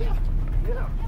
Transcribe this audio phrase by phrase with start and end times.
[0.00, 0.16] Yeah.
[0.68, 1.07] Yeah.